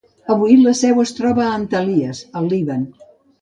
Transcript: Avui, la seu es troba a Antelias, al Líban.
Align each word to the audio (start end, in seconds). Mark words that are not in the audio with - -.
Avui, 0.35 0.53
la 0.67 0.71
seu 0.79 1.01
es 1.03 1.13
troba 1.17 1.43
a 1.49 1.51
Antelias, 1.59 2.23
al 2.41 2.49
Líban. 2.55 2.89